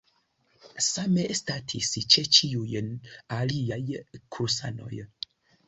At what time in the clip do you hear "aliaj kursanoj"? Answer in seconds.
3.41-5.07